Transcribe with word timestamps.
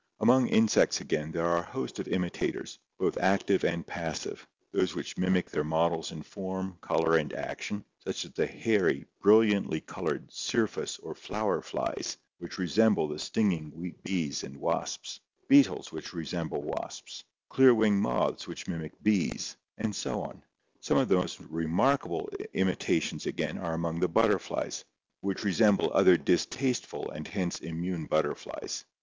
Among 0.19 0.47
insects 0.47 0.99
again 0.99 1.31
there 1.31 1.45
are 1.45 1.59
a 1.59 1.61
host 1.61 1.99
of 1.99 2.07
imitators, 2.07 2.79
both 2.97 3.19
active 3.19 3.63
and 3.63 3.85
passive; 3.85 4.47
those 4.71 4.95
which 4.95 5.15
mimic 5.15 5.51
their 5.51 5.63
models 5.63 6.11
in 6.11 6.23
form, 6.23 6.79
color 6.81 7.17
and 7.17 7.31
action, 7.33 7.85
such 8.03 8.25
as 8.25 8.31
the 8.31 8.47
hairy, 8.47 9.05
brilliantly 9.21 9.79
colored 9.81 10.27
syrphus 10.33 10.97
or 11.03 11.13
flower 11.13 11.61
flies 11.61 12.17
which 12.39 12.57
resemble 12.57 13.07
the 13.07 13.19
stinging 13.19 13.95
bees 14.03 14.41
and 14.43 14.57
wasps; 14.57 15.19
beetles 15.47 15.91
which 15.91 16.13
re 16.15 16.25
semble 16.25 16.63
wasps; 16.63 17.23
clear 17.49 17.75
wing 17.75 18.01
moths 18.01 18.47
which 18.47 18.67
mimic 18.67 18.99
bees, 19.03 19.55
and 19.77 19.95
so 19.95 20.23
on. 20.23 20.41
Some 20.79 20.97
of 20.97 21.09
the 21.09 21.17
most 21.17 21.39
remarkable 21.41 22.27
imitations, 22.53 23.27
again, 23.27 23.59
are 23.59 23.75
among 23.75 23.99
the 23.99 24.07
butterflies, 24.07 24.83
which 25.19 25.43
resemble 25.43 25.91
other 25.93 26.17
distasteful 26.17 27.11
and 27.11 27.27
hence 27.27 27.59
immune 27.59 28.07
butterflies. 28.07 28.83